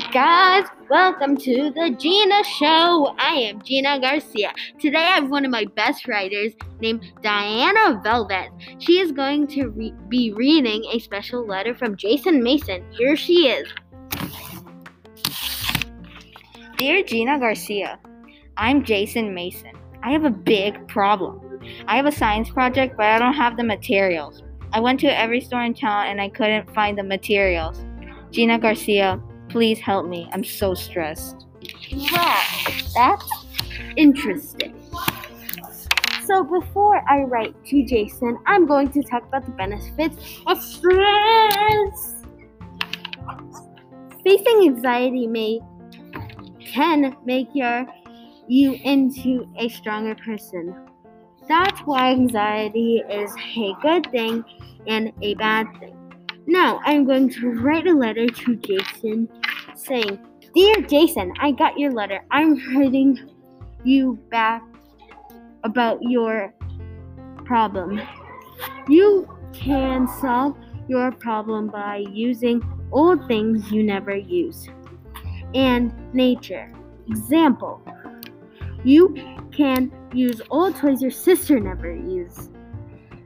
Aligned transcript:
guys, 0.00 0.64
welcome 0.88 1.36
to 1.36 1.70
the 1.70 1.94
Gina 1.98 2.42
Show. 2.44 3.14
I 3.18 3.34
am 3.34 3.60
Gina 3.60 4.00
Garcia. 4.00 4.54
Today 4.80 4.96
I 4.96 5.16
have 5.16 5.28
one 5.28 5.44
of 5.44 5.50
my 5.50 5.66
best 5.76 6.08
writers 6.08 6.54
named 6.80 7.12
Diana 7.22 8.00
Velvet. 8.02 8.48
She 8.78 9.00
is 9.00 9.12
going 9.12 9.46
to 9.48 9.66
re- 9.68 9.92
be 10.08 10.32
reading 10.32 10.82
a 10.90 10.98
special 10.98 11.46
letter 11.46 11.74
from 11.74 11.98
Jason 11.98 12.42
Mason. 12.42 12.82
Here 12.92 13.16
she 13.16 13.48
is. 13.48 13.68
Dear 16.78 17.02
Gina 17.02 17.38
Garcia, 17.38 17.98
I'm 18.56 18.84
Jason 18.84 19.34
Mason. 19.34 19.72
I 20.02 20.10
have 20.12 20.24
a 20.24 20.30
big 20.30 20.88
problem. 20.88 21.60
I 21.86 21.96
have 21.96 22.06
a 22.06 22.12
science 22.12 22.48
project, 22.48 22.96
but 22.96 23.06
I 23.06 23.18
don't 23.18 23.34
have 23.34 23.58
the 23.58 23.64
materials. 23.64 24.42
I 24.72 24.80
went 24.80 25.00
to 25.00 25.18
every 25.18 25.42
store 25.42 25.64
in 25.64 25.74
town 25.74 26.06
and 26.06 26.18
I 26.18 26.30
couldn't 26.30 26.72
find 26.74 26.96
the 26.96 27.04
materials. 27.04 27.84
Gina 28.30 28.58
Garcia, 28.58 29.20
please 29.52 29.78
help 29.78 30.06
me. 30.06 30.28
I'm 30.32 30.42
so 30.42 30.74
stressed. 30.74 31.46
Wow, 32.10 32.42
that's 32.94 33.30
interesting. 33.96 34.74
So 36.24 36.44
before 36.44 37.02
I 37.08 37.22
write 37.22 37.54
to 37.66 37.84
Jason, 37.84 38.38
I'm 38.46 38.66
going 38.66 38.90
to 38.92 39.02
talk 39.02 39.24
about 39.24 39.44
the 39.44 39.52
benefits 39.52 40.16
of 40.46 40.60
stress. 40.62 42.14
Facing 44.24 44.62
anxiety 44.62 45.26
may 45.26 45.60
can 46.60 47.16
make 47.24 47.48
your 47.54 47.86
you 48.48 48.78
into 48.84 49.46
a 49.58 49.68
stronger 49.68 50.14
person. 50.14 50.74
That's 51.48 51.80
why 51.80 52.12
anxiety 52.12 53.02
is 53.10 53.34
a 53.56 53.74
good 53.82 54.10
thing 54.10 54.44
and 54.86 55.12
a 55.22 55.34
bad 55.34 55.66
thing. 55.80 56.01
Now 56.46 56.80
I'm 56.84 57.04
going 57.04 57.30
to 57.30 57.50
write 57.50 57.86
a 57.86 57.92
letter 57.94 58.26
to 58.26 58.56
Jason 58.56 59.28
saying, 59.76 60.18
Dear 60.54 60.82
Jason, 60.82 61.32
I 61.40 61.52
got 61.52 61.78
your 61.78 61.92
letter. 61.92 62.24
I'm 62.30 62.76
writing 62.76 63.30
you 63.84 64.18
back 64.30 64.62
about 65.64 66.02
your 66.02 66.52
problem. 67.44 68.00
You 68.88 69.28
can 69.52 70.08
solve 70.20 70.56
your 70.88 71.12
problem 71.12 71.68
by 71.68 72.04
using 72.10 72.62
old 72.90 73.26
things 73.28 73.70
you 73.70 73.82
never 73.82 74.16
use. 74.16 74.68
And 75.54 75.92
nature. 76.12 76.72
Example. 77.08 77.82
You 78.84 79.14
can 79.52 79.92
use 80.12 80.42
old 80.50 80.76
toys 80.76 81.00
your 81.00 81.10
sister 81.10 81.60
never 81.60 81.94
used 81.94 82.50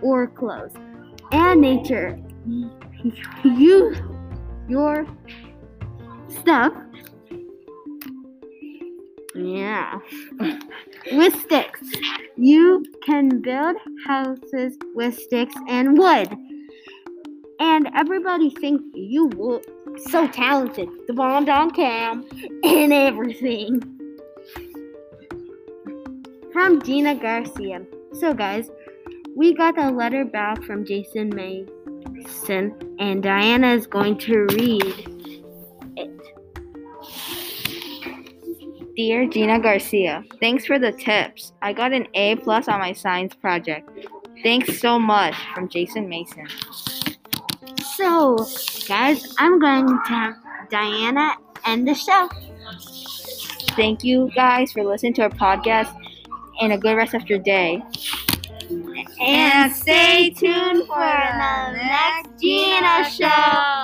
or 0.00 0.26
clothes. 0.26 0.74
And 1.30 1.60
nature 1.60 2.18
use 3.44 3.98
your 4.68 5.06
stuff. 6.28 6.72
Yeah. 9.34 9.98
with 11.12 11.34
sticks. 11.40 11.80
You 12.36 12.84
can 13.04 13.40
build 13.40 13.76
houses 14.06 14.76
with 14.94 15.18
sticks 15.18 15.54
and 15.68 15.98
wood. 15.98 16.28
And 17.60 17.88
everybody 17.94 18.50
thinks 18.50 18.84
you 18.94 19.28
look 19.28 19.64
so 20.10 20.26
talented. 20.26 20.88
The 21.06 21.12
bombed 21.12 21.48
on 21.48 21.70
cam 21.70 22.24
and 22.64 22.92
everything. 22.92 23.80
From 26.52 26.82
Gina 26.82 27.14
Garcia. 27.14 27.86
So 28.12 28.34
guys, 28.34 28.70
we 29.34 29.54
got 29.54 29.78
a 29.78 29.90
letter 29.90 30.24
back 30.24 30.62
from 30.64 30.84
Jason 30.84 31.34
May 31.34 31.66
and 32.48 33.22
Diana 33.22 33.72
is 33.72 33.86
going 33.86 34.18
to 34.18 34.46
read 34.52 34.84
it. 35.96 36.22
Dear 38.96 39.26
Gina 39.28 39.58
Garcia, 39.58 40.22
thanks 40.40 40.66
for 40.66 40.78
the 40.78 40.92
tips. 40.92 41.52
I 41.62 41.72
got 41.72 41.92
an 41.92 42.06
A 42.14 42.36
plus 42.36 42.68
on 42.68 42.78
my 42.78 42.92
science 42.92 43.34
project. 43.34 43.88
Thanks 44.42 44.80
so 44.80 44.98
much 44.98 45.34
from 45.54 45.68
Jason 45.68 46.08
Mason. 46.08 46.46
So, 47.96 48.46
guys, 48.86 49.34
I'm 49.38 49.58
going 49.58 49.86
to 49.86 49.94
have 50.08 50.34
Diana 50.70 51.32
end 51.64 51.88
the 51.88 51.94
show. 51.94 52.28
Thank 53.76 54.04
you 54.04 54.30
guys 54.34 54.72
for 54.72 54.84
listening 54.84 55.14
to 55.14 55.22
our 55.22 55.30
podcast 55.30 55.96
and 56.60 56.72
a 56.72 56.78
good 56.78 56.96
rest 56.96 57.14
of 57.14 57.28
your 57.30 57.38
day. 57.38 57.82
And 59.20 59.72
stay 59.74 60.30
tuned 60.30 60.86
for 60.86 60.96
the 60.96 61.72
next 61.72 62.40
Gina 62.40 63.04
Show. 63.10 63.81